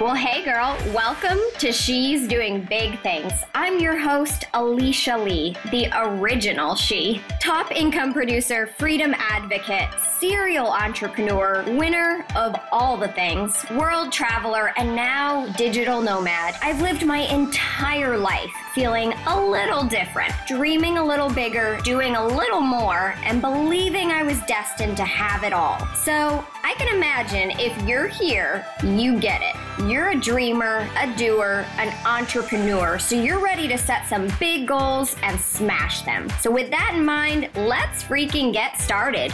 [0.00, 3.32] Well, hey girl, welcome to She's Doing Big Things.
[3.54, 7.22] I'm your host, Alicia Lee, the original She.
[7.40, 9.88] Top income producer, freedom advocate,
[10.18, 16.56] serial entrepreneur, winner of all the things, world traveler, and now digital nomad.
[16.60, 22.26] I've lived my entire life feeling a little different, dreaming a little bigger, doing a
[22.26, 25.78] little more, and believing I was destined to have it all.
[25.94, 29.54] So I can imagine if you're here, you get it.
[29.82, 35.16] You're a dreamer, a doer, an entrepreneur, so you're ready to set some big goals
[35.24, 36.30] and smash them.
[36.40, 39.32] So, with that in mind, let's freaking get started.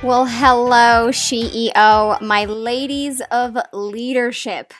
[0.00, 4.72] Well, hello, CEO, my ladies of leadership.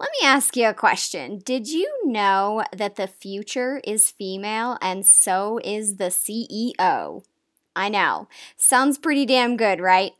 [0.00, 1.38] Let me ask you a question.
[1.38, 7.22] Did you know that the future is female and so is the CEO?
[7.74, 8.28] I know.
[8.56, 10.12] Sounds pretty damn good, right?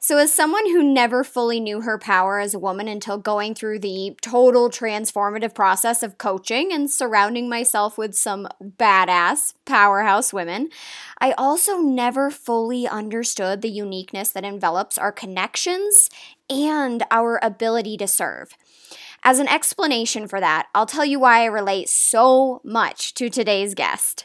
[0.00, 3.78] So, as someone who never fully knew her power as a woman until going through
[3.78, 10.68] the total transformative process of coaching and surrounding myself with some badass powerhouse women,
[11.20, 16.10] I also never fully understood the uniqueness that envelops our connections
[16.50, 18.56] and our ability to serve.
[19.22, 23.74] As an explanation for that, I'll tell you why I relate so much to today's
[23.74, 24.24] guest.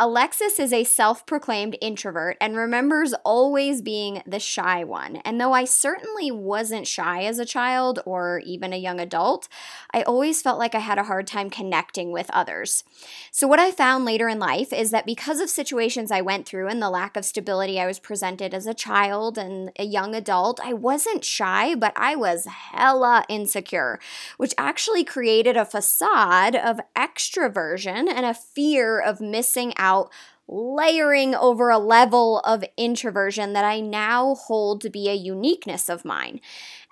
[0.00, 5.16] Alexis is a self proclaimed introvert and remembers always being the shy one.
[5.24, 9.48] And though I certainly wasn't shy as a child or even a young adult,
[9.92, 12.84] I always felt like I had a hard time connecting with others.
[13.32, 16.68] So, what I found later in life is that because of situations I went through
[16.68, 20.60] and the lack of stability I was presented as a child and a young adult,
[20.62, 23.98] I wasn't shy, but I was hella insecure,
[24.36, 30.10] which actually created a facade of extroversion and a fear of missing out out
[30.48, 36.04] layering over a level of introversion that I now hold to be a uniqueness of
[36.04, 36.40] mine.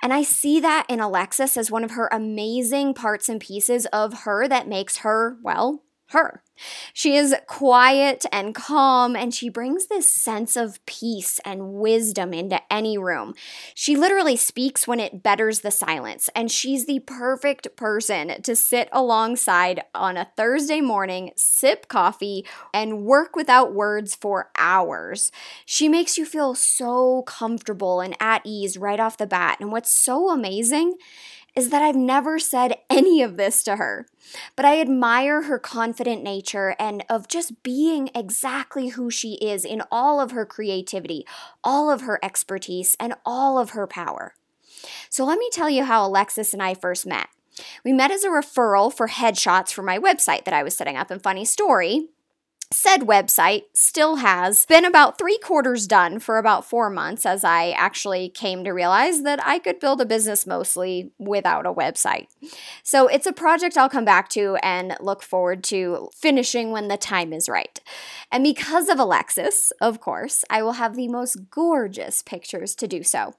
[0.02, 4.20] And I see that in Alexis as one of her amazing parts and pieces of
[4.20, 6.42] her that makes her, well, her.
[6.92, 12.60] She is quiet and calm, and she brings this sense of peace and wisdom into
[12.72, 13.34] any room.
[13.74, 18.88] She literally speaks when it betters the silence, and she's the perfect person to sit
[18.92, 25.30] alongside on a Thursday morning, sip coffee, and work without words for hours.
[25.64, 29.58] She makes you feel so comfortable and at ease right off the bat.
[29.60, 30.94] And what's so amazing
[31.56, 34.06] is that I've never said any of this to her.
[34.54, 39.82] But I admire her confident nature and of just being exactly who she is in
[39.90, 41.26] all of her creativity,
[41.64, 44.34] all of her expertise, and all of her power.
[45.08, 47.28] So let me tell you how Alexis and I first met.
[47.82, 51.10] We met as a referral for headshots for my website that I was setting up.
[51.10, 52.08] And funny story,
[52.72, 57.71] Said website still has been about three quarters done for about four months as I
[57.71, 62.27] actually came to realize that I could build a business mostly without a website.
[62.82, 66.97] So it's a project I'll come back to and look forward to finishing when the
[66.97, 67.78] time is right.
[68.32, 73.04] And because of Alexis, of course, I will have the most gorgeous pictures to do
[73.04, 73.34] so.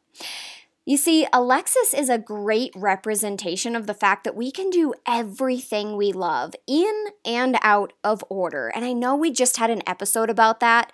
[0.88, 5.98] You see, Alexis is a great representation of the fact that we can do everything
[5.98, 8.72] we love in and out of order.
[8.74, 10.94] And I know we just had an episode about that,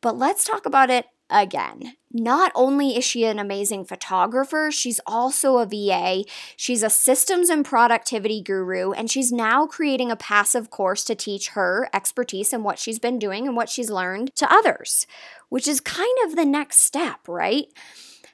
[0.00, 1.92] but let's talk about it again.
[2.10, 6.24] Not only is she an amazing photographer, she's also a VA.
[6.56, 11.50] She's a systems and productivity guru, and she's now creating a passive course to teach
[11.50, 15.06] her expertise and what she's been doing and what she's learned to others,
[15.48, 17.66] which is kind of the next step, right?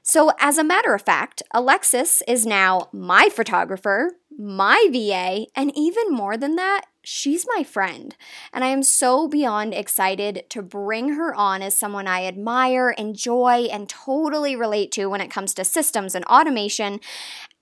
[0.07, 6.11] So, as a matter of fact, Alexis is now my photographer, my VA, and even
[6.11, 8.15] more than that, she's my friend.
[8.53, 13.67] And I am so beyond excited to bring her on as someone I admire, enjoy,
[13.73, 17.01] and totally relate to when it comes to systems and automation.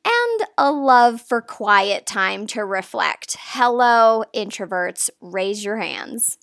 [0.04, 3.36] And a love for quiet time to reflect.
[3.38, 6.38] Hello, introverts, raise your hands.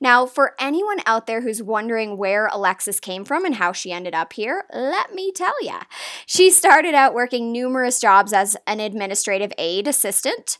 [0.00, 4.14] Now, for anyone out there who's wondering where Alexis came from and how she ended
[4.14, 5.78] up here, let me tell you.
[6.26, 10.58] She started out working numerous jobs as an administrative aid assistant.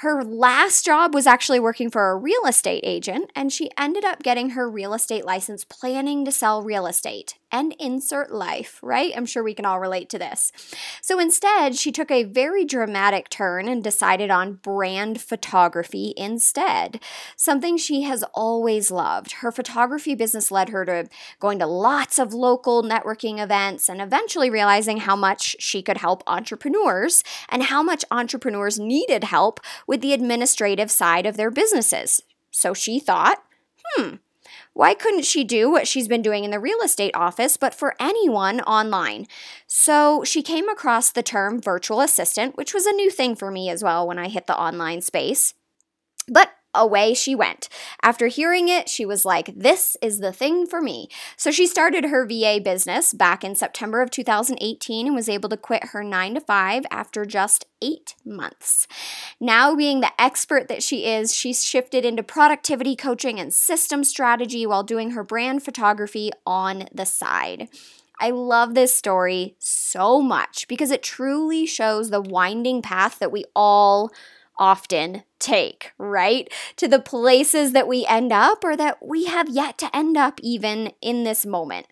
[0.00, 4.22] Her last job was actually working for a real estate agent, and she ended up
[4.22, 9.12] getting her real estate license planning to sell real estate and insert life, right?
[9.16, 10.52] I'm sure we can all relate to this.
[11.02, 17.00] So instead, she took a very dramatic turn and decided on brand photography instead,
[17.36, 19.32] something she has always loved.
[19.32, 21.08] Her photography business led her to
[21.38, 26.22] going to lots of local networking events and eventually realizing how much she could help
[26.26, 32.22] entrepreneurs and how much entrepreneurs needed help with the administrative side of their businesses.
[32.50, 33.42] So she thought,
[33.94, 34.16] hmm,
[34.72, 37.96] Why couldn't she do what she's been doing in the real estate office, but for
[38.00, 39.26] anyone online?
[39.66, 43.68] So she came across the term virtual assistant, which was a new thing for me
[43.68, 45.54] as well when I hit the online space.
[46.28, 47.68] But away she went.
[48.02, 51.08] After hearing it, she was like, This is the thing for me.
[51.36, 55.56] So she started her VA business back in September of 2018 and was able to
[55.56, 58.86] quit her nine to five after just eight months.
[59.40, 64.66] Now, being the expert that she is, she's shifted into productivity coaching and system strategy
[64.66, 67.68] while doing her brand photography on the side.
[68.20, 73.44] I love this story so much because it truly shows the winding path that we
[73.56, 74.12] all
[74.60, 76.48] often take, right?
[76.76, 80.38] To the places that we end up or that we have yet to end up
[80.42, 81.88] even in this moment.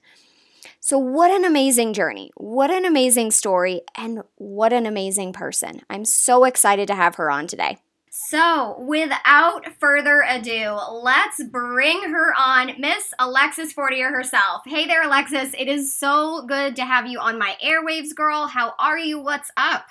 [0.78, 2.30] So, what an amazing journey.
[2.36, 3.80] What an amazing story.
[3.96, 5.82] And what an amazing person.
[5.90, 7.78] I'm so excited to have her on today.
[8.10, 14.62] So, without further ado, let's bring her on, Miss Alexis Fortier herself.
[14.66, 15.54] Hey there, Alexis.
[15.58, 18.46] It is so good to have you on my airwaves, girl.
[18.46, 19.20] How are you?
[19.20, 19.86] What's up?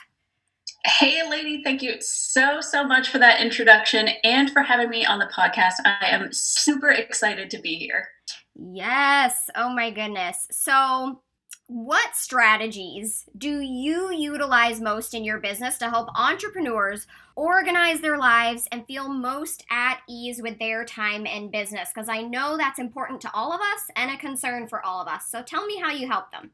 [0.87, 5.19] Hey, lady, thank you so, so much for that introduction and for having me on
[5.19, 5.73] the podcast.
[5.83, 8.07] I am super excited to be here.
[8.55, 9.49] Yes.
[9.53, 10.47] Oh, my goodness.
[10.49, 11.21] So,
[11.67, 17.05] what strategies do you utilize most in your business to help entrepreneurs
[17.35, 21.89] organize their lives and feel most at ease with their time and business?
[21.93, 25.09] Because I know that's important to all of us and a concern for all of
[25.09, 25.27] us.
[25.29, 26.51] So, tell me how you help them.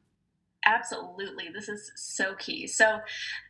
[0.66, 1.50] Absolutely.
[1.54, 2.68] This is so key.
[2.68, 3.00] So,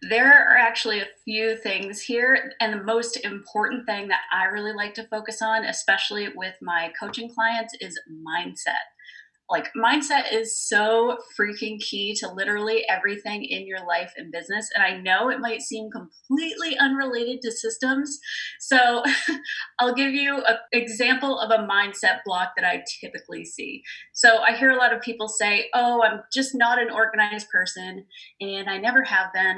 [0.09, 2.53] there are actually a few things here.
[2.59, 6.91] And the most important thing that I really like to focus on, especially with my
[6.99, 8.93] coaching clients, is mindset
[9.49, 14.83] like mindset is so freaking key to literally everything in your life and business and
[14.83, 18.19] i know it might seem completely unrelated to systems
[18.59, 19.03] so
[19.79, 23.83] i'll give you an example of a mindset block that i typically see.
[24.13, 28.05] So i hear a lot of people say oh i'm just not an organized person
[28.39, 29.57] and i never have been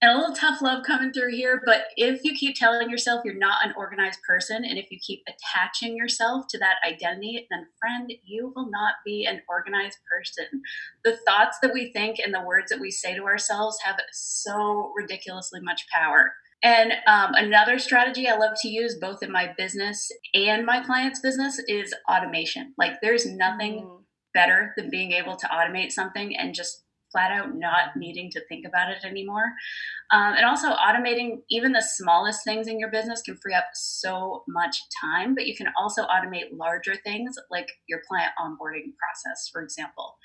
[0.00, 1.60] and a little tough love coming through here.
[1.64, 5.22] But if you keep telling yourself you're not an organized person, and if you keep
[5.28, 10.62] attaching yourself to that identity, then friend, you will not be an organized person.
[11.04, 14.92] The thoughts that we think and the words that we say to ourselves have so
[14.96, 16.32] ridiculously much power.
[16.62, 21.20] And um, another strategy I love to use both in my business and my clients'
[21.20, 22.74] business is automation.
[22.76, 24.02] Like, there's nothing mm.
[24.34, 28.66] better than being able to automate something and just flat out not needing to think
[28.66, 29.44] about it anymore.
[30.10, 34.44] Um, and also, automating even the smallest things in your business can free up so
[34.48, 39.62] much time, but you can also automate larger things like your client onboarding process, for
[39.62, 40.16] example.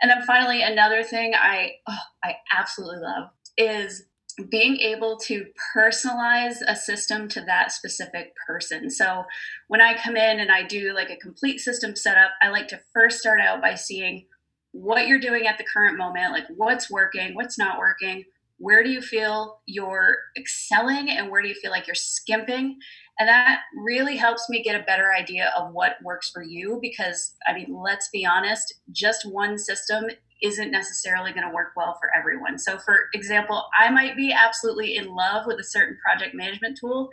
[0.00, 4.06] And then finally, another thing I oh, I absolutely love is
[4.48, 5.46] being able to
[5.76, 8.90] personalize a system to that specific person.
[8.90, 9.24] So
[9.68, 12.80] when I come in and I do like a complete system setup, I like to
[12.94, 14.26] first start out by seeing
[14.72, 18.24] what you're doing at the current moment, like what's working, what's not working,
[18.58, 22.78] where do you feel you're excelling, and where do you feel like you're skimping.
[23.18, 27.34] And that really helps me get a better idea of what works for you because,
[27.46, 30.04] I mean, let's be honest, just one system
[30.42, 32.58] isn't necessarily going to work well for everyone.
[32.58, 37.10] So, for example, I might be absolutely in love with a certain project management tool,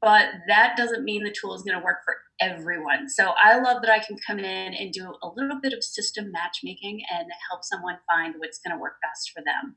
[0.00, 3.08] but that doesn't mean the tool is going to work for everyone.
[3.08, 6.30] So I love that I can come in and do a little bit of system
[6.32, 9.76] matchmaking and help someone find what's going to work best for them.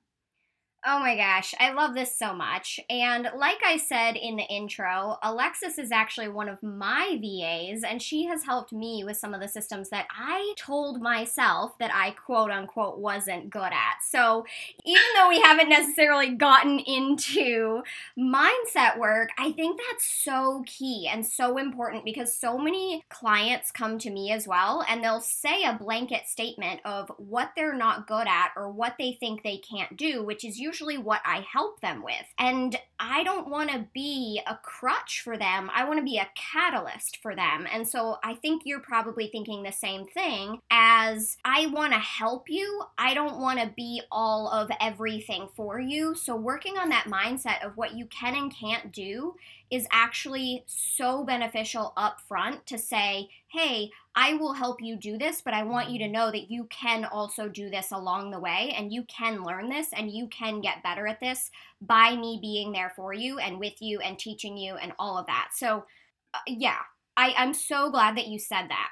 [0.83, 2.79] Oh my gosh, I love this so much.
[2.89, 8.01] And like I said in the intro, Alexis is actually one of my VAs, and
[8.01, 12.11] she has helped me with some of the systems that I told myself that I
[12.11, 13.97] quote unquote wasn't good at.
[14.01, 14.43] So
[14.83, 17.83] even though we haven't necessarily gotten into
[18.17, 23.99] mindset work, I think that's so key and so important because so many clients come
[23.99, 28.25] to me as well and they'll say a blanket statement of what they're not good
[28.25, 31.81] at or what they think they can't do, which is usually usually what I help
[31.81, 32.25] them with.
[32.39, 35.69] And I don't want to be a crutch for them.
[35.73, 37.67] I want to be a catalyst for them.
[37.69, 42.49] And so I think you're probably thinking the same thing as I want to help
[42.49, 42.83] you.
[42.97, 46.15] I don't want to be all of everything for you.
[46.15, 49.35] So working on that mindset of what you can and can't do
[49.69, 55.41] is actually so beneficial up front to say, hey, I will help you do this,
[55.41, 58.73] but I want you to know that you can also do this along the way
[58.77, 61.49] and you can learn this and you can get better at this
[61.81, 65.27] by me being there for you and with you and teaching you and all of
[65.27, 65.49] that.
[65.55, 65.85] So,
[66.33, 66.79] uh, yeah,
[67.15, 68.89] I, I'm so glad that you said that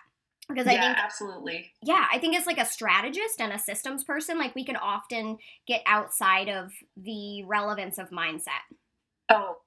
[0.47, 1.71] because I think absolutely.
[1.83, 5.37] Yeah, I think as like a strategist and a systems person, like we can often
[5.67, 8.63] get outside of the relevance of mindset.
[9.29, 9.57] Oh,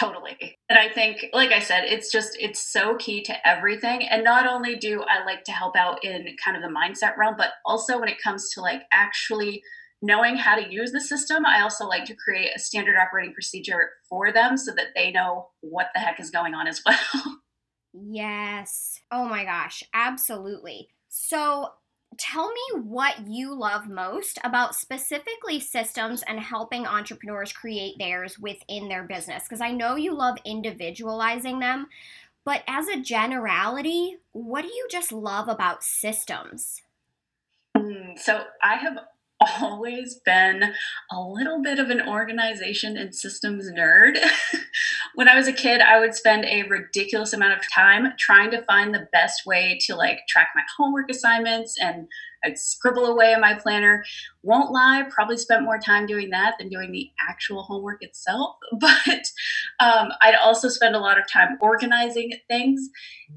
[0.00, 0.56] Totally.
[0.70, 4.08] And I think, like I said, it's just, it's so key to everything.
[4.08, 7.34] And not only do I like to help out in kind of the mindset realm,
[7.36, 9.62] but also when it comes to like actually
[10.00, 13.90] knowing how to use the system, I also like to create a standard operating procedure
[14.08, 17.40] for them so that they know what the heck is going on as well.
[17.92, 19.00] Yes.
[19.10, 20.88] Oh my gosh, absolutely.
[21.08, 21.68] So,
[22.18, 28.88] tell me what you love most about specifically systems and helping entrepreneurs create theirs within
[28.88, 31.86] their business because I know you love individualizing them,
[32.44, 36.82] but as a generality, what do you just love about systems?
[37.76, 38.98] Mm, so I have
[39.40, 40.74] always been
[41.10, 44.18] a little bit of an organization and systems nerd.
[45.14, 48.62] when I was a kid, I would spend a ridiculous amount of time trying to
[48.62, 52.06] find the best way to like track my homework assignments and
[52.44, 54.02] I'd scribble away in my planner.
[54.42, 58.56] Won't lie, probably spent more time doing that than doing the actual homework itself.
[58.80, 59.26] But
[59.80, 62.88] um, I'd also spend a lot of time organizing things.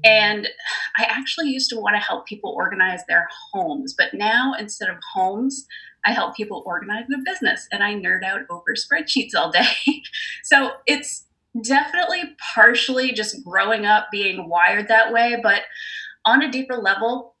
[0.04, 0.48] And
[0.98, 3.94] I actually used to want to help people organize their homes.
[3.96, 5.66] But now, instead of homes,
[6.04, 9.66] I help people organize their business and I nerd out over spreadsheets all day.
[10.44, 11.26] so it's
[11.62, 12.22] definitely
[12.54, 15.36] partially just growing up being wired that way.
[15.42, 15.62] But
[16.24, 17.36] on a deeper level,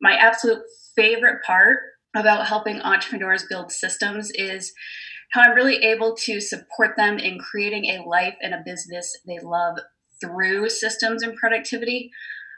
[0.00, 0.62] my absolute
[0.96, 1.78] favorite part
[2.14, 4.72] about helping entrepreneurs build systems is
[5.32, 9.38] how I'm really able to support them in creating a life and a business they
[9.42, 9.78] love
[10.20, 12.10] through systems and productivity.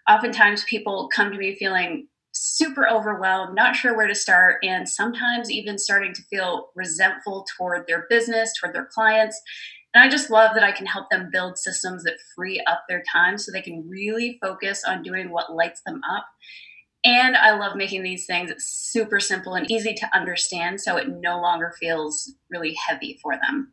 [0.08, 5.50] Oftentimes, people come to me feeling super overwhelmed, not sure where to start, and sometimes
[5.50, 9.40] even starting to feel resentful toward their business, toward their clients.
[9.94, 13.02] And I just love that I can help them build systems that free up their
[13.12, 16.26] time so they can really focus on doing what lights them up.
[17.04, 21.40] And I love making these things super simple and easy to understand so it no
[21.40, 23.72] longer feels really heavy for them.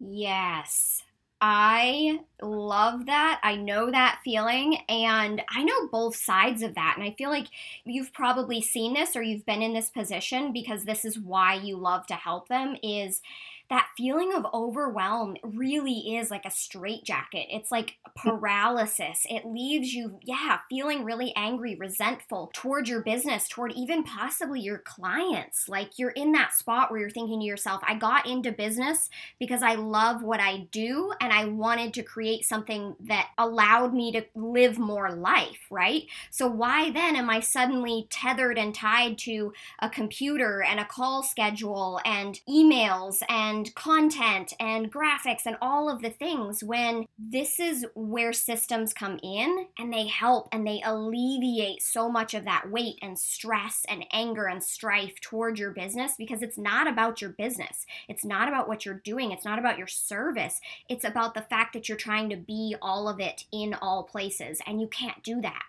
[0.00, 1.02] Yes.
[1.40, 3.40] I love that.
[3.42, 6.94] I know that feeling and I know both sides of that.
[6.96, 7.48] And I feel like
[7.84, 11.76] you've probably seen this or you've been in this position because this is why you
[11.76, 13.20] love to help them is
[13.68, 17.46] that feeling of overwhelm really is like a straitjacket.
[17.50, 18.28] It's like hmm.
[18.30, 19.26] paralysis.
[19.28, 24.78] It leaves you, yeah, feeling really angry, resentful toward your business, toward even possibly your
[24.78, 25.68] clients.
[25.68, 29.08] Like you're in that spot where you're thinking to yourself, I got into business
[29.38, 34.12] because I love what I do and I wanted to create something that allowed me
[34.12, 36.04] to live more life, right?
[36.30, 41.22] So why then am I suddenly tethered and tied to a computer and a call
[41.22, 47.58] schedule and emails and and content and graphics and all of the things when this
[47.58, 52.70] is where systems come in and they help and they alleviate so much of that
[52.70, 57.30] weight and stress and anger and strife toward your business because it's not about your
[57.30, 57.86] business.
[58.08, 59.32] It's not about what you're doing.
[59.32, 60.60] It's not about your service.
[60.90, 64.60] It's about the fact that you're trying to be all of it in all places
[64.66, 65.62] and you can't do that.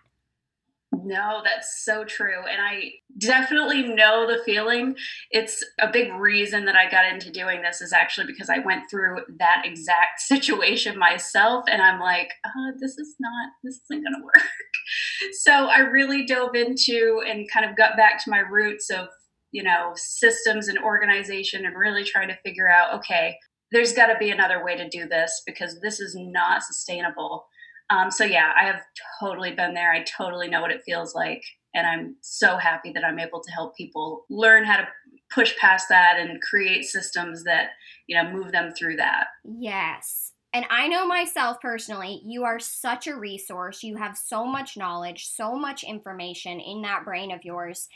[1.04, 2.46] No, that's so true.
[2.50, 4.96] And I definitely know the feeling.
[5.32, 8.90] It's a big reason that I got into doing this is actually because I went
[8.90, 11.66] through that exact situation myself.
[11.70, 14.48] And I'm like, uh, this is not, this isn't going to work.
[15.44, 19.08] so I really dove into and kind of got back to my roots of,
[19.52, 23.38] you know, systems and organization and really trying to figure out, okay,
[23.72, 27.46] there's got to be another way to do this because this is not sustainable.
[27.90, 28.82] Um, so yeah, I have
[29.20, 29.92] totally been there.
[29.92, 33.52] I totally know what it feels like, and I'm so happy that I'm able to
[33.52, 34.88] help people learn how to
[35.34, 37.70] push past that and create systems that
[38.08, 39.28] you know move them through that.
[39.44, 40.34] Yes.
[40.54, 43.84] And I know myself personally, you are such a resource.
[43.84, 47.90] You have so much knowledge, so much information in that brain of yours.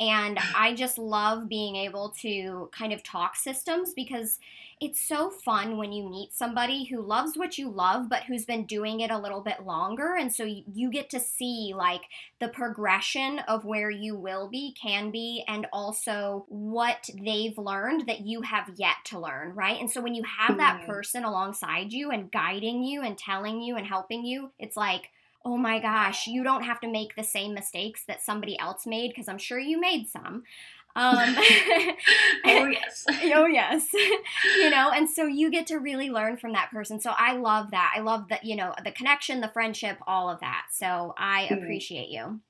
[0.00, 4.38] And I just love being able to kind of talk systems because
[4.80, 8.66] it's so fun when you meet somebody who loves what you love, but who's been
[8.66, 10.14] doing it a little bit longer.
[10.14, 12.02] And so you get to see like
[12.40, 18.20] the progression of where you will be, can be, and also what they've learned that
[18.20, 19.80] you have yet to learn, right?
[19.80, 20.90] And so when you have that mm-hmm.
[20.90, 25.10] person alongside you and guiding you and telling you and helping you, it's like,
[25.44, 29.08] oh my gosh, you don't have to make the same mistakes that somebody else made
[29.08, 30.42] because I'm sure you made some.
[30.98, 31.36] Um,
[32.44, 33.04] oh yes.
[33.08, 33.88] oh yes.
[34.56, 37.00] you know, and so you get to really learn from that person.
[37.00, 37.94] So I love that.
[37.96, 40.66] I love that, you know, the connection, the friendship, all of that.
[40.72, 41.62] So I mm.
[41.62, 42.40] appreciate you.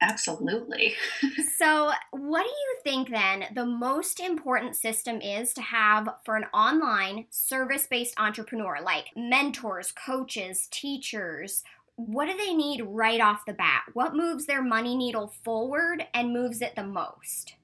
[0.00, 0.94] Absolutely.
[1.58, 6.46] so, what do you think then the most important system is to have for an
[6.52, 11.62] online service based entrepreneur, like mentors, coaches, teachers,
[11.94, 13.82] what do they need right off the bat?
[13.92, 17.54] What moves their money needle forward and moves it the most?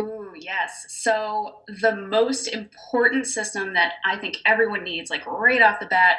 [0.00, 0.86] Ooh, yes.
[0.88, 6.18] So, the most important system that I think everyone needs, like right off the bat,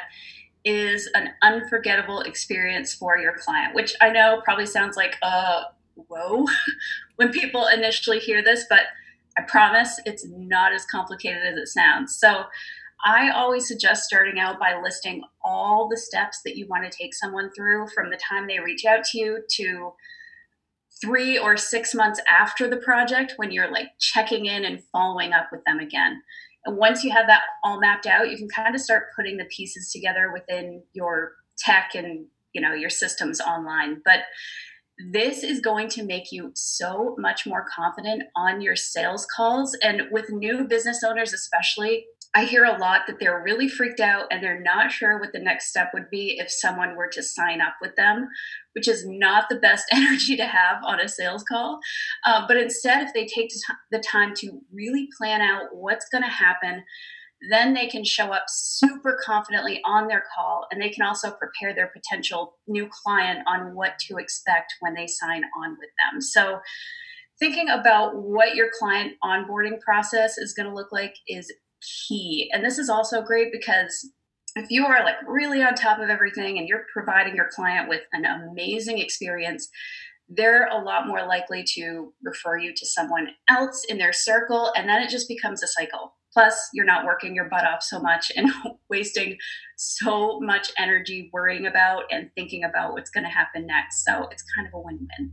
[0.64, 6.46] is an unforgettable experience for your client, which I know probably sounds like, uh, whoa,
[7.16, 8.80] when people initially hear this, but
[9.38, 12.16] I promise it's not as complicated as it sounds.
[12.16, 12.44] So,
[13.02, 17.14] I always suggest starting out by listing all the steps that you want to take
[17.14, 19.94] someone through from the time they reach out to you to
[21.00, 25.48] three or six months after the project when you're like checking in and following up
[25.50, 26.22] with them again.
[26.66, 29.46] And once you have that all mapped out, you can kind of start putting the
[29.46, 34.02] pieces together within your tech and you know your systems online.
[34.04, 34.20] But
[35.12, 40.02] this is going to make you so much more confident on your sales calls and
[40.10, 42.04] with new business owners especially
[42.34, 45.40] I hear a lot that they're really freaked out and they're not sure what the
[45.40, 48.28] next step would be if someone were to sign up with them,
[48.74, 51.80] which is not the best energy to have on a sales call.
[52.24, 53.50] Uh, but instead, if they take
[53.90, 56.84] the time to really plan out what's going to happen,
[57.50, 61.74] then they can show up super confidently on their call and they can also prepare
[61.74, 66.20] their potential new client on what to expect when they sign on with them.
[66.20, 66.60] So,
[67.38, 71.50] thinking about what your client onboarding process is going to look like is
[72.08, 72.50] key.
[72.52, 74.10] And this is also great because
[74.56, 78.02] if you are like really on top of everything and you're providing your client with
[78.12, 79.68] an amazing experience,
[80.28, 84.72] they're a lot more likely to refer you to someone else in their circle.
[84.76, 86.14] And then it just becomes a cycle.
[86.32, 88.48] Plus, you're not working your butt off so much and
[88.90, 89.36] wasting
[89.76, 94.04] so much energy worrying about and thinking about what's going to happen next.
[94.04, 95.32] So it's kind of a win win.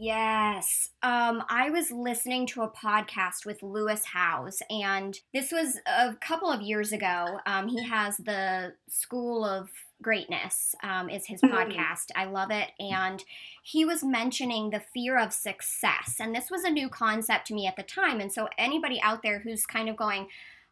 [0.00, 0.90] Yes.
[1.02, 6.52] Um, I was listening to a podcast with Lewis Howes, and this was a couple
[6.52, 7.40] of years ago.
[7.46, 11.52] Um, he has the School of Greatness, um, is his mm-hmm.
[11.52, 12.12] podcast.
[12.14, 12.68] I love it.
[12.78, 13.24] And
[13.64, 16.18] he was mentioning the fear of success.
[16.20, 18.20] And this was a new concept to me at the time.
[18.20, 20.28] And so, anybody out there who's kind of going,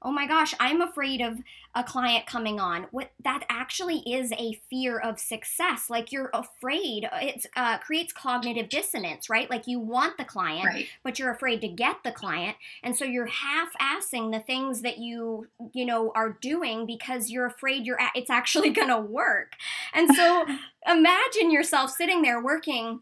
[0.07, 1.41] oh my gosh, I'm afraid of
[1.75, 2.87] a client coming on.
[2.93, 5.91] What that actually is a fear of success.
[5.91, 7.09] Like you're afraid.
[7.21, 9.51] It uh, creates cognitive dissonance, right?
[9.51, 10.87] Like you want the client, right.
[11.03, 15.49] but you're afraid to get the client, and so you're half-assing the things that you
[15.73, 19.55] you know are doing because you're afraid you're a- it's actually going to work.
[19.93, 20.47] And so
[20.87, 23.01] imagine yourself sitting there working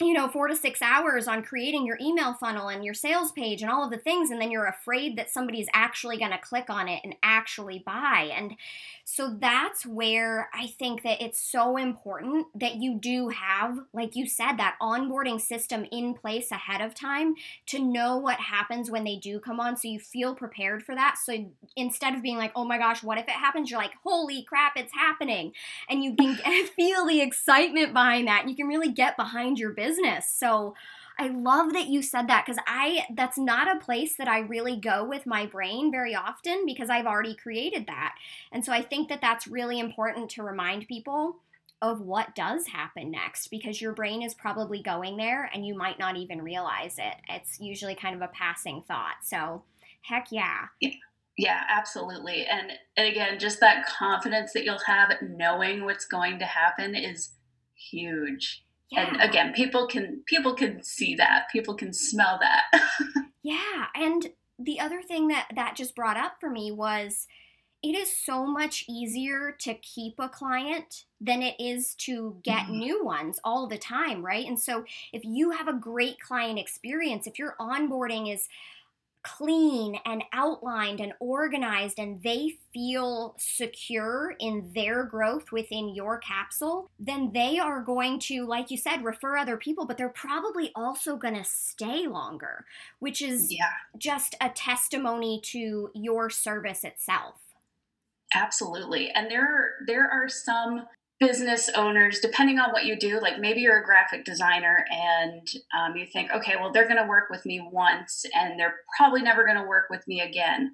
[0.00, 3.62] you know, four to six hours on creating your email funnel and your sales page
[3.62, 6.68] and all of the things, and then you're afraid that somebody's actually going to click
[6.68, 8.32] on it and actually buy.
[8.36, 8.56] And
[9.04, 14.26] so that's where I think that it's so important that you do have, like you
[14.26, 17.34] said, that onboarding system in place ahead of time
[17.66, 21.18] to know what happens when they do come on so you feel prepared for that.
[21.22, 23.70] So instead of being like, oh my gosh, what if it happens?
[23.70, 25.52] You're like, holy crap, it's happening.
[25.88, 26.36] And you can
[26.76, 28.48] feel the excitement behind that.
[28.48, 29.83] You can really get behind your business.
[30.28, 30.74] So,
[31.18, 34.76] I love that you said that because I that's not a place that I really
[34.76, 38.16] go with my brain very often because I've already created that.
[38.50, 41.36] And so I think that that's really important to remind people
[41.82, 45.98] of what does happen next because your brain is probably going there and you might
[45.98, 47.14] not even realize it.
[47.28, 49.16] It's usually kind of a passing thought.
[49.22, 49.62] So,
[50.02, 50.66] heck yeah.
[50.80, 50.90] Yeah.
[51.36, 52.46] Yeah, absolutely.
[52.46, 57.30] And and again, just that confidence that you'll have knowing what's going to happen is
[57.74, 58.63] huge
[58.94, 59.08] yeah.
[59.08, 62.82] and again people can people can see that people can smell that
[63.42, 64.28] yeah and
[64.58, 67.26] the other thing that that just brought up for me was
[67.84, 72.78] it is so much easier to keep a client than it is to get mm-hmm.
[72.78, 74.46] new ones all the time, right?
[74.46, 78.48] And so if you have a great client experience, if your onboarding is
[79.24, 86.90] clean and outlined and organized and they feel secure in their growth within your capsule,
[87.00, 91.16] then they are going to, like you said, refer other people, but they're probably also
[91.16, 92.64] going to stay longer,
[93.00, 93.70] which is yeah.
[93.98, 97.36] just a testimony to your service itself.
[98.34, 99.10] Absolutely.
[99.10, 100.86] And there there are some
[101.26, 105.96] business owners, depending on what you do, like maybe you're a graphic designer and um,
[105.96, 109.44] you think, okay, well, they're going to work with me once and they're probably never
[109.44, 110.72] going to work with me again.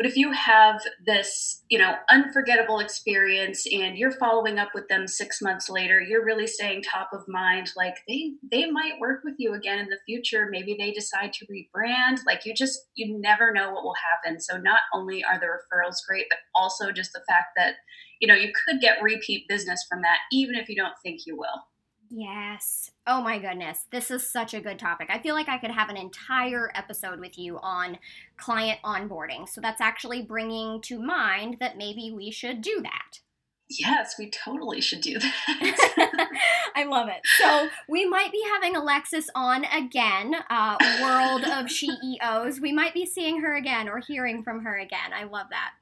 [0.00, 5.06] But if you have this, you know, unforgettable experience and you're following up with them
[5.06, 7.70] six months later, you're really staying top of mind.
[7.76, 10.48] Like they they might work with you again in the future.
[10.50, 12.20] Maybe they decide to rebrand.
[12.26, 14.40] Like you just you never know what will happen.
[14.40, 17.74] So not only are the referrals great, but also just the fact that
[18.22, 21.36] you know you could get repeat business from that, even if you don't think you
[21.36, 21.60] will.
[22.10, 22.90] Yes.
[23.06, 23.86] Oh my goodness.
[23.92, 25.08] This is such a good topic.
[25.10, 27.98] I feel like I could have an entire episode with you on
[28.36, 29.48] client onboarding.
[29.48, 33.20] So that's actually bringing to mind that maybe we should do that.
[33.78, 36.28] Yes, we totally should do that.
[36.74, 37.20] I love it.
[37.38, 42.60] So we might be having Alexis on again, uh, World of CEOs.
[42.60, 45.12] We might be seeing her again or hearing from her again.
[45.14, 45.74] I love that.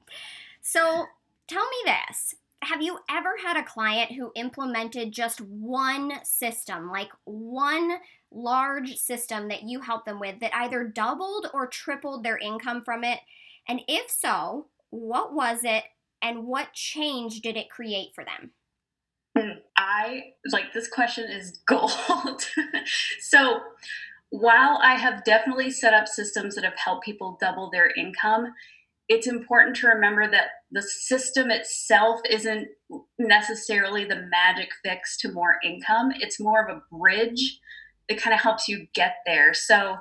[0.61, 1.07] So
[1.47, 2.35] tell me this.
[2.61, 7.97] Have you ever had a client who implemented just one system, like one
[8.31, 13.03] large system that you helped them with that either doubled or tripled their income from
[13.03, 13.19] it?
[13.67, 15.83] And if so, what was it
[16.21, 18.51] and what change did it create for them?
[19.37, 22.45] Hmm, I like this question is gold.
[23.21, 23.61] so,
[24.31, 28.53] while I have definitely set up systems that have helped people double their income,
[29.09, 32.67] it's important to remember that the system itself isn't
[33.17, 36.11] necessarily the magic fix to more income.
[36.19, 37.59] It's more of a bridge
[38.07, 39.53] that kind of helps you get there.
[39.53, 39.97] So,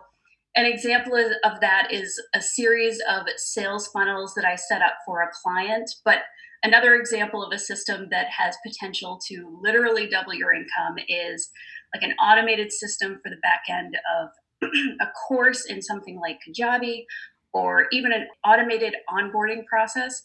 [0.55, 5.23] an example of that is a series of sales funnels that I set up for
[5.23, 5.89] a client.
[6.05, 6.19] But
[6.63, 11.49] another example of a system that has potential to literally double your income is
[11.95, 14.29] like an automated system for the back end of
[15.01, 17.05] a course in something like Kajabi
[17.53, 20.23] or even an automated onboarding process.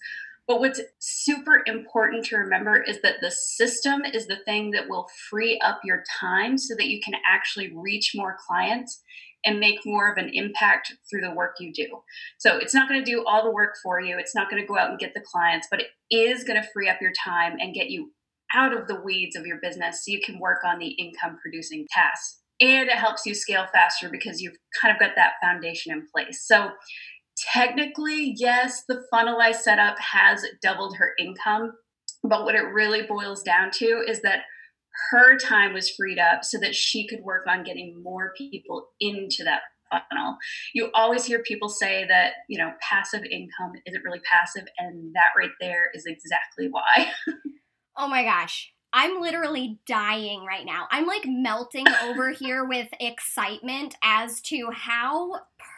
[0.47, 5.07] But what's super important to remember is that the system is the thing that will
[5.29, 9.01] free up your time so that you can actually reach more clients
[9.45, 11.87] and make more of an impact through the work you do.
[12.37, 14.17] So it's not going to do all the work for you.
[14.17, 16.67] It's not going to go out and get the clients, but it is going to
[16.73, 18.11] free up your time and get you
[18.53, 21.85] out of the weeds of your business so you can work on the income producing
[21.91, 22.39] tasks.
[22.61, 26.45] And it helps you scale faster because you've kind of got that foundation in place.
[26.45, 26.69] So
[27.51, 31.73] technically, yes, the funnel I set up has doubled her income.
[32.23, 34.43] But what it really boils down to is that
[35.11, 39.43] her time was freed up so that she could work on getting more people into
[39.43, 40.37] that funnel.
[40.73, 45.37] You always hear people say that, you know, passive income isn't really passive, and that
[45.37, 47.11] right there is exactly why.
[47.97, 48.71] oh my gosh.
[48.95, 50.87] I'm literally dying right now.
[50.91, 55.31] I'm like melting over here with excitement as to how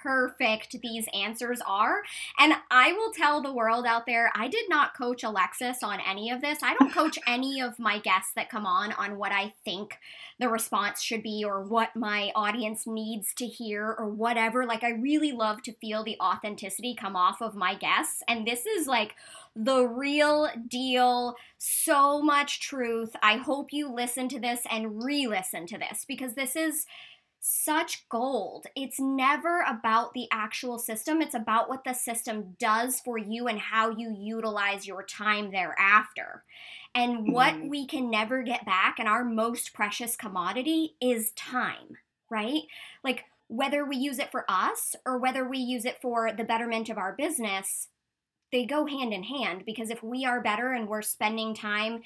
[0.06, 2.04] perfect these answers are.
[2.38, 6.30] And I will tell the world out there, I did not coach Alexis on any
[6.30, 6.60] of this.
[6.62, 9.98] I don't coach any of my guests that come on on what I think
[10.39, 14.65] the response should be or what my audience needs to hear or whatever.
[14.65, 18.22] Like, I really love to feel the authenticity come off of my guests.
[18.28, 19.15] And this is like,
[19.56, 21.36] the real deal.
[21.58, 23.15] So much truth.
[23.24, 26.86] I hope you listen to this and re listen to this because this is
[27.48, 28.66] such gold.
[28.76, 33.60] It's never about the actual system, it's about what the system does for you and
[33.60, 36.44] how you utilize your time thereafter.
[36.96, 37.68] And what mm-hmm.
[37.68, 41.98] we can never get back, and our most precious commodity, is time,
[42.32, 42.64] right?
[43.04, 46.90] Like, whether we use it for us or whether we use it for the betterment
[46.90, 47.90] of our business,
[48.52, 52.02] they go hand in hand because if we are better and we're spending time,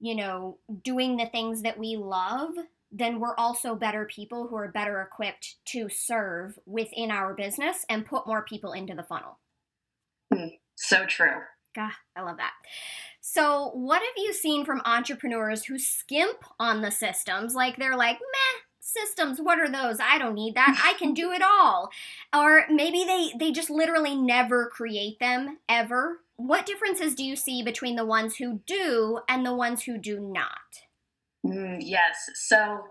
[0.00, 2.50] you know, doing the things that we love,
[2.90, 8.06] then we're also better people who are better equipped to serve within our business and
[8.06, 9.38] put more people into the funnel.
[10.32, 11.42] Mm, so true.
[11.74, 12.52] God, I love that.
[13.20, 17.54] So, what have you seen from entrepreneurs who skimp on the systems?
[17.54, 21.32] Like they're like, meh, systems what are those i don't need that i can do
[21.32, 21.90] it all
[22.32, 27.64] or maybe they they just literally never create them ever what differences do you see
[27.64, 30.85] between the ones who do and the ones who do not
[31.46, 32.82] mm, yes so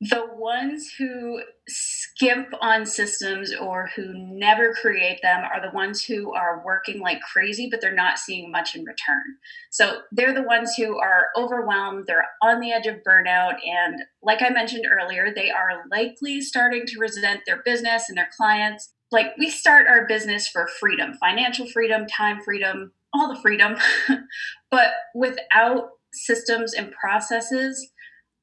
[0.00, 6.32] the ones who skimp on systems or who never create them are the ones who
[6.32, 9.22] are working like crazy, but they're not seeing much in return.
[9.70, 13.56] So they're the ones who are overwhelmed, they're on the edge of burnout.
[13.62, 18.30] And like I mentioned earlier, they are likely starting to resent their business and their
[18.34, 18.94] clients.
[19.12, 23.76] Like we start our business for freedom, financial freedom, time freedom, all the freedom.
[24.70, 27.90] but without systems and processes,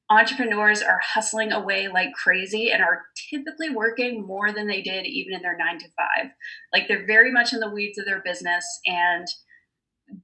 [0.09, 5.33] entrepreneurs are hustling away like crazy and are typically working more than they did even
[5.33, 6.31] in their nine to five.
[6.71, 9.27] Like they're very much in the weeds of their business and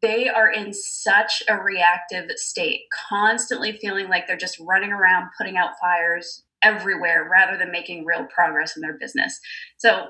[0.02, 5.58] they are in such a reactive state, constantly feeling like they're just running around putting
[5.58, 9.38] out fires everywhere rather than making real progress in their business.
[9.78, 10.08] So,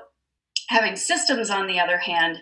[0.68, 2.38] having systems, on the other hand,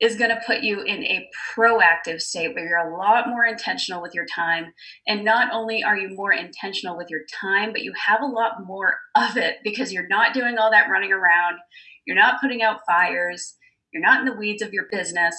[0.00, 4.02] is going to put you in a proactive state where you're a lot more intentional
[4.02, 4.72] with your time.
[5.06, 8.66] And not only are you more intentional with your time, but you have a lot
[8.66, 11.58] more of it because you're not doing all that running around.
[12.06, 13.54] You're not putting out fires.
[13.92, 15.36] You're not in the weeds of your business.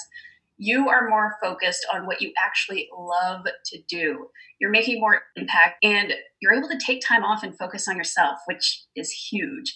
[0.57, 4.27] You are more focused on what you actually love to do.
[4.59, 8.39] You're making more impact and you're able to take time off and focus on yourself,
[8.45, 9.75] which is huge.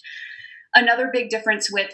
[0.74, 1.92] Another big difference with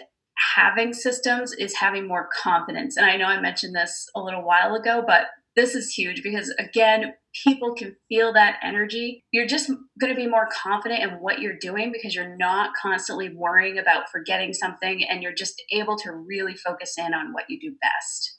[0.56, 2.96] having systems is having more confidence.
[2.96, 6.54] And I know I mentioned this a little while ago, but this is huge because
[6.58, 11.40] again people can feel that energy you're just going to be more confident in what
[11.40, 16.12] you're doing because you're not constantly worrying about forgetting something and you're just able to
[16.12, 18.35] really focus in on what you do best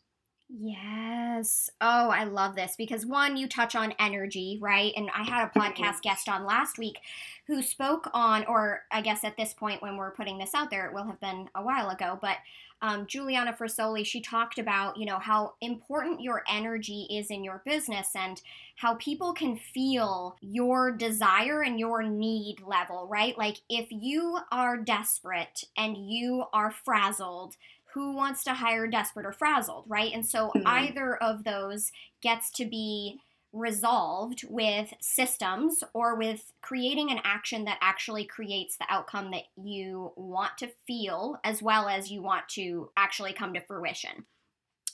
[0.49, 1.69] Yes.
[1.81, 4.93] Oh, I love this because one, you touch on energy, right?
[4.95, 6.99] And I had a podcast guest on last week
[7.47, 10.85] who spoke on, or I guess at this point when we're putting this out there,
[10.87, 12.37] it will have been a while ago, but
[12.81, 17.61] um, Juliana Frasoli, she talked about, you know, how important your energy is in your
[17.65, 18.39] business and
[18.75, 23.37] how people can feel your desire and your need level, right?
[23.37, 27.55] Like if you are desperate and you are frazzled,
[27.97, 30.13] who wants to hire desperate or frazzled, right?
[30.13, 30.61] And so Mhm.
[30.67, 33.19] either of those gets to be
[33.51, 40.13] resolved with systems or with creating an action that actually creates the outcome that you
[40.15, 44.27] want to feel as well as you want to actually come to fruition.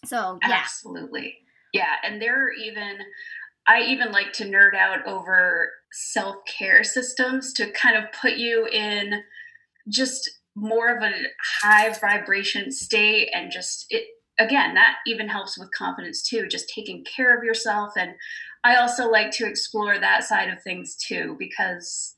[0.05, 0.61] So, yeah.
[0.61, 1.39] Absolutely.
[1.73, 1.95] Yeah.
[2.03, 2.99] And there are even,
[3.67, 8.65] I even like to nerd out over self care systems to kind of put you
[8.67, 9.23] in
[9.89, 11.11] just more of a
[11.61, 14.05] high vibration state and just it,
[14.39, 17.93] again, that even helps with confidence too, just taking care of yourself.
[17.97, 18.11] And
[18.63, 22.15] I also like to explore that side of things too, because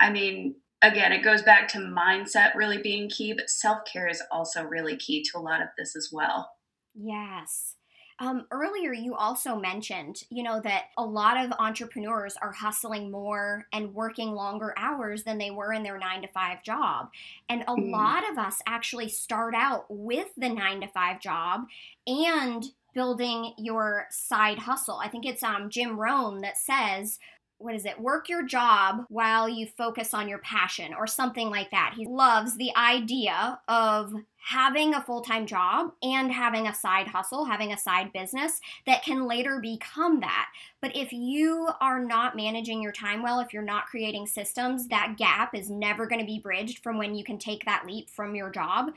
[0.00, 4.22] I mean, again, it goes back to mindset really being key, but self care is
[4.30, 6.50] also really key to a lot of this as well.
[6.94, 7.73] Yes.
[8.20, 13.66] Um, earlier, you also mentioned, you know, that a lot of entrepreneurs are hustling more
[13.72, 17.08] and working longer hours than they were in their nine to five job.
[17.48, 21.62] And a Mm, lot of us actually start out with the nine to five job
[22.06, 25.00] and building your side hustle.
[25.02, 27.18] I think it's um, Jim Rohn that says,
[27.64, 27.98] what is it?
[27.98, 31.94] Work your job while you focus on your passion or something like that.
[31.96, 37.46] He loves the idea of having a full time job and having a side hustle,
[37.46, 40.50] having a side business that can later become that.
[40.82, 45.16] But if you are not managing your time well, if you're not creating systems, that
[45.16, 48.34] gap is never going to be bridged from when you can take that leap from
[48.34, 48.90] your job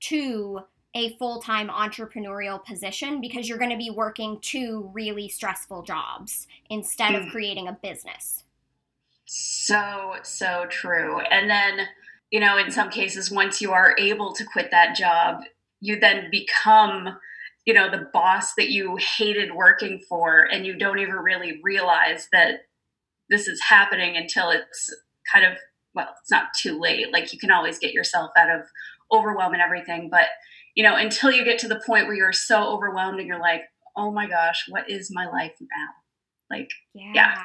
[0.00, 0.60] to
[0.94, 6.46] a full time entrepreneurial position because you're going to be working two really stressful jobs
[6.70, 7.30] instead of mm.
[7.30, 8.44] creating a business.
[9.26, 11.20] So, so true.
[11.20, 11.86] And then,
[12.30, 15.40] you know, in some cases, once you are able to quit that job,
[15.80, 17.18] you then become,
[17.64, 22.28] you know, the boss that you hated working for, and you don't even really realize
[22.32, 22.66] that
[23.30, 24.94] this is happening until it's
[25.32, 25.58] kind of,
[25.94, 27.12] well, it's not too late.
[27.12, 28.66] Like you can always get yourself out of
[29.10, 30.08] overwhelm and everything.
[30.10, 30.26] But,
[30.74, 33.62] you know, until you get to the point where you're so overwhelmed and you're like,
[33.96, 36.56] oh my gosh, what is my life now?
[36.56, 37.12] Like, Yeah.
[37.14, 37.42] yeah,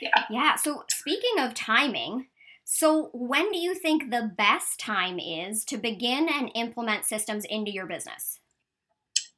[0.00, 0.24] yeah.
[0.30, 0.56] Yeah.
[0.56, 2.26] So, speaking of timing,
[2.64, 7.72] so when do you think the best time is to begin and implement systems into
[7.72, 8.38] your business?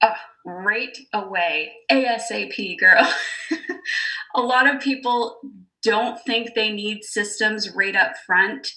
[0.02, 0.12] Oh,
[0.44, 1.72] right away.
[1.90, 3.10] ASAP, girl.
[4.34, 5.38] a lot of people
[5.82, 8.68] don't think they need systems right up front.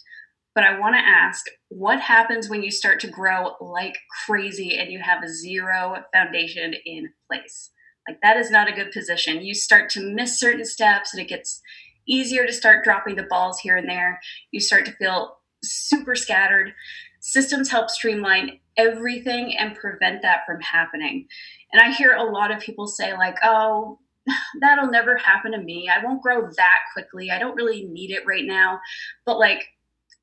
[0.57, 4.91] But I want to ask what happens when you start to grow like crazy and
[4.91, 7.69] you have zero foundation in place?
[8.09, 9.45] Like, that is not a good position.
[9.45, 11.61] You start to miss certain steps and it gets
[12.07, 14.19] easier to start dropping the balls here and there.
[14.49, 16.73] You start to feel super scattered.
[17.19, 21.27] Systems help streamline everything and prevent that from happening.
[21.71, 23.99] And I hear a lot of people say, like, oh,
[24.59, 25.87] that'll never happen to me.
[25.87, 27.29] I won't grow that quickly.
[27.29, 28.79] I don't really need it right now.
[29.23, 29.67] But, like,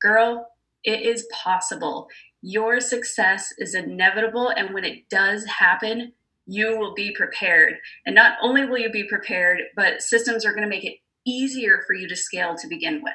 [0.01, 0.47] girl,
[0.83, 2.07] it is possible.
[2.41, 4.49] Your success is inevitable.
[4.49, 6.13] And when it does happen,
[6.45, 7.75] you will be prepared.
[8.05, 11.83] And not only will you be prepared, but systems are going to make it easier
[11.87, 13.13] for you to scale to begin with.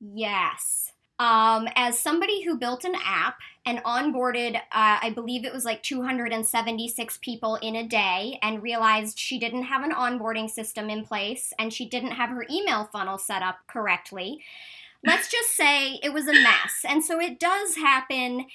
[0.00, 0.92] Yes.
[1.20, 3.36] Um, as somebody who built an app
[3.66, 9.18] and onboarded, uh, I believe it was like 276 people in a day, and realized
[9.18, 13.18] she didn't have an onboarding system in place and she didn't have her email funnel
[13.18, 14.42] set up correctly.
[15.04, 16.84] Let's just say it was a mess.
[16.86, 18.46] And so it does happen.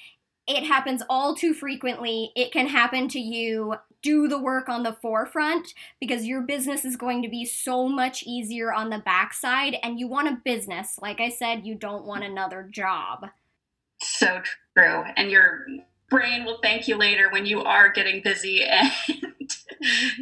[0.46, 2.30] It happens all too frequently.
[2.36, 3.76] It can happen to you.
[4.02, 8.22] Do the work on the forefront because your business is going to be so much
[8.24, 9.76] easier on the backside.
[9.82, 10.98] And you want a business.
[11.02, 13.26] Like I said, you don't want another job.
[14.00, 14.42] So
[14.76, 15.02] true.
[15.16, 15.66] And your
[16.08, 18.90] brain will thank you later when you are getting busy and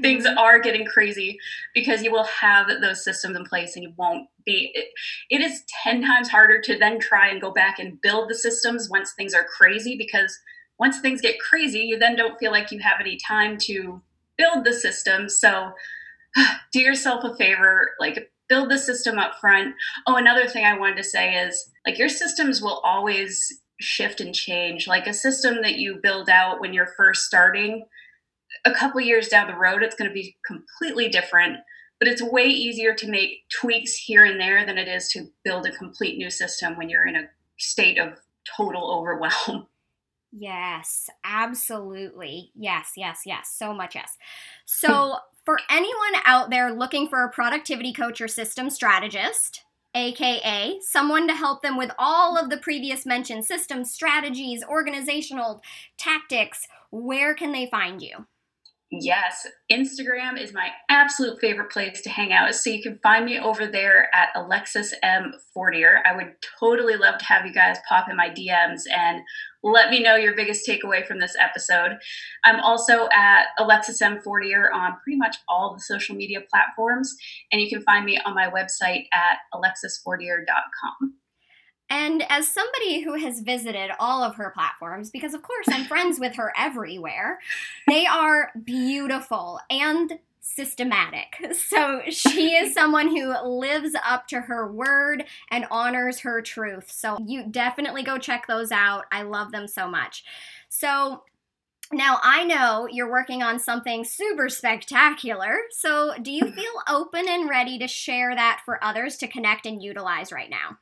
[0.03, 0.37] things Mhm.
[0.37, 1.39] are getting crazy
[1.75, 4.87] because you will have those systems in place and you won't be it,
[5.31, 8.91] it is 10 times harder to then try and go back and build the systems
[8.91, 10.39] once things are crazy because
[10.79, 14.03] once things get crazy you then don't feel like you have any time to
[14.37, 15.73] build the system so
[16.73, 19.75] do yourself a favor like build the system up front
[20.07, 24.35] oh another thing i wanted to say is like your systems will always shift and
[24.35, 27.85] change like a system that you build out when you're first starting
[28.65, 31.59] a couple years down the road, it's going to be completely different.
[31.99, 35.67] But it's way easier to make tweaks here and there than it is to build
[35.67, 38.19] a complete new system when you're in a state of
[38.57, 39.67] total overwhelm.
[40.37, 42.51] Yes, absolutely.
[42.57, 43.55] Yes, yes, yes.
[43.57, 44.19] So much yes.
[44.67, 49.63] So, for anyone out there looking for a productivity coach or system strategist,
[49.95, 55.63] aka someone to help them with all of the previous mentioned systems, strategies, organizational
[55.97, 58.27] tactics, where can they find you?
[59.01, 62.55] Yes, Instagram is my absolute favorite place to hang out.
[62.55, 65.33] So you can find me over there at Alexis M.
[65.53, 66.03] Fortier.
[66.07, 69.23] I would totally love to have you guys pop in my DMs and
[69.63, 71.93] let me know your biggest takeaway from this episode.
[72.45, 74.21] I'm also at Alexis M.
[74.23, 77.15] Fortier on pretty much all the social media platforms,
[77.51, 81.15] and you can find me on my website at alexisfortier.com.
[81.91, 86.19] And as somebody who has visited all of her platforms, because of course I'm friends
[86.19, 87.41] with her everywhere,
[87.87, 91.37] they are beautiful and systematic.
[91.55, 96.91] So she is someone who lives up to her word and honors her truth.
[96.91, 99.05] So you definitely go check those out.
[99.11, 100.25] I love them so much.
[100.69, 101.23] So
[101.93, 105.59] now, I know you're working on something super spectacular.
[105.71, 109.83] So, do you feel open and ready to share that for others to connect and
[109.83, 110.79] utilize right now?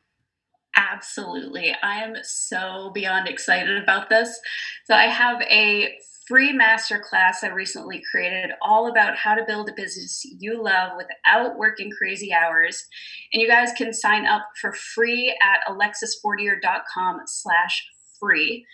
[0.76, 1.74] Absolutely.
[1.82, 4.38] I am so beyond excited about this.
[4.84, 9.74] So, I have a free masterclass I recently created all about how to build a
[9.74, 12.86] business you love without working crazy hours.
[13.32, 17.86] And you guys can sign up for free at alexisfortier.com slash
[18.18, 18.64] free.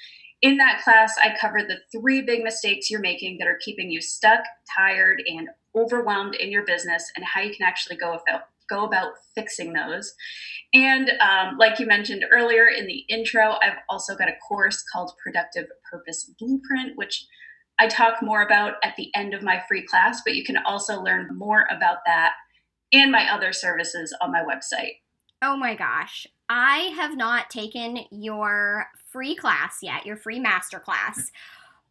[0.40, 4.00] In that class, I cover the three big mistakes you're making that are keeping you
[4.00, 4.40] stuck,
[4.76, 9.12] tired, and overwhelmed in your business and how you can actually go about go about
[9.34, 10.12] fixing those.
[10.74, 15.12] And um, like you mentioned earlier in the intro, I've also got a course called
[15.22, 17.26] Productive Purpose Blueprint, which
[17.80, 21.00] I talk more about at the end of my free class, but you can also
[21.00, 22.32] learn more about that
[22.92, 24.96] and my other services on my website.
[25.42, 26.26] Oh my gosh.
[26.48, 31.30] I have not taken your free class yet, your free master class.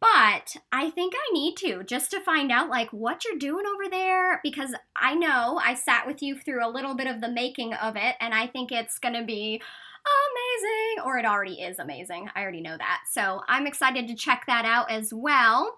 [0.00, 3.90] But I think I need to just to find out like what you're doing over
[3.90, 7.74] there because I know I sat with you through a little bit of the making
[7.74, 9.60] of it and I think it's going to be
[10.06, 12.30] amazing or it already is amazing.
[12.34, 13.00] I already know that.
[13.10, 15.76] So, I'm excited to check that out as well.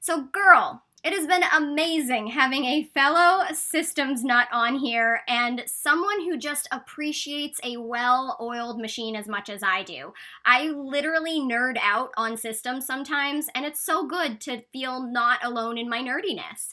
[0.00, 6.24] So, girl, it has been amazing having a fellow systems nut on here and someone
[6.24, 10.12] who just appreciates a well oiled machine as much as I do.
[10.44, 15.78] I literally nerd out on systems sometimes, and it's so good to feel not alone
[15.78, 16.72] in my nerdiness.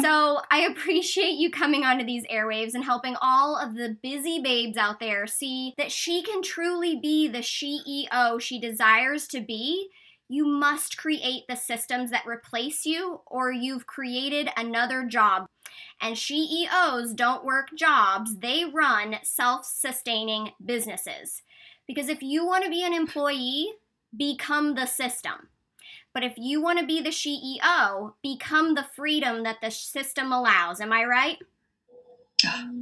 [0.00, 4.76] So I appreciate you coming onto these airwaves and helping all of the busy babes
[4.76, 9.88] out there see that she can truly be the CEO she desires to be
[10.28, 15.46] you must create the systems that replace you, or you've created another job.
[16.00, 21.42] And CEOs don't work jobs, they run self sustaining businesses.
[21.86, 23.70] Because if you want to be an employee,
[24.16, 25.48] become the system.
[26.12, 30.80] But if you want to be the CEO, become the freedom that the system allows.
[30.80, 31.38] Am I right?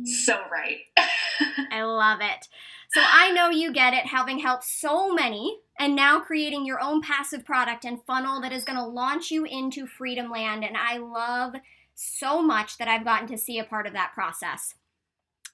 [0.05, 0.79] So right.
[1.71, 2.49] I love it.
[2.91, 7.03] So I know you get it, having helped so many, and now creating your own
[7.03, 10.65] passive product and funnel that is going to launch you into freedom land.
[10.65, 11.55] And I love
[11.95, 14.75] so much that I've gotten to see a part of that process.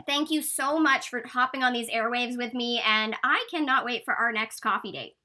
[0.06, 4.04] Thank you so much for hopping on these airwaves with me, and I cannot wait
[4.04, 5.16] for our next coffee date.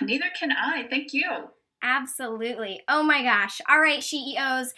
[0.00, 0.86] Neither can I.
[0.88, 1.48] Thank you.
[1.82, 2.80] Absolutely.
[2.88, 3.60] Oh my gosh.
[3.68, 4.72] All right, CEOs.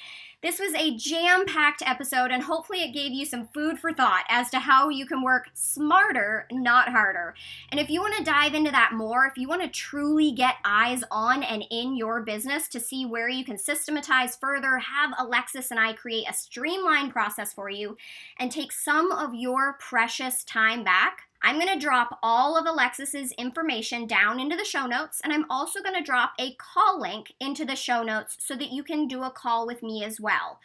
[0.45, 4.25] This was a jam packed episode, and hopefully, it gave you some food for thought
[4.29, 7.35] as to how you can work smarter, not harder.
[7.71, 10.57] And if you want to dive into that more, if you want to truly get
[10.63, 15.71] eyes on and in your business to see where you can systematize further, have Alexis
[15.71, 17.97] and I create a streamlined process for you
[18.39, 23.31] and take some of your precious time back I'm going to drop all of Alexis's
[23.33, 27.35] information down into the show notes, and I'm also going to drop a call link
[27.39, 30.59] into the show notes so that you can do a call with me as well.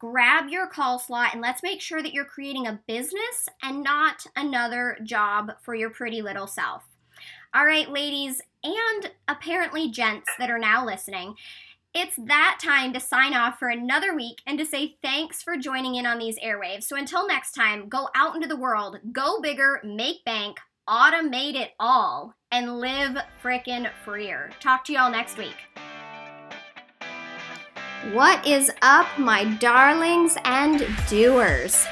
[0.00, 4.26] Grab your call slot and let's make sure that you're creating a business and not
[4.34, 6.82] another job for your pretty little self.
[7.54, 11.36] All right, ladies, and apparently gents that are now listening,
[11.96, 15.94] it's that time to sign off for another week and to say thanks for joining
[15.94, 16.82] in on these airwaves.
[16.82, 21.70] So until next time, go out into the world, go bigger, make bank, automate it
[21.78, 24.50] all, and live frickin' freer.
[24.58, 25.54] Talk to y'all next week.
[28.12, 31.86] What is up, my darlings and doers?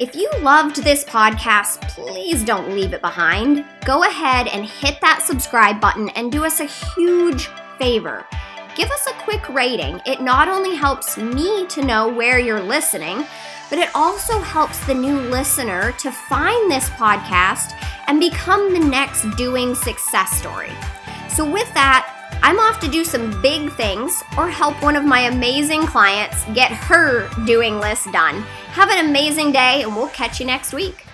[0.00, 3.66] If you loved this podcast, please don't leave it behind.
[3.84, 7.48] Go ahead and hit that subscribe button and do us a huge
[7.78, 8.24] favor
[8.78, 10.00] give us a quick rating.
[10.06, 13.26] It not only helps me to know where you're listening,
[13.68, 17.74] but it also helps the new listener to find this podcast
[18.06, 20.70] and become the next doing success story.
[21.28, 25.22] So, with that, I'm off to do some big things or help one of my
[25.22, 28.42] amazing clients get her doing list done.
[28.72, 31.07] Have an amazing day, and we'll catch you next week.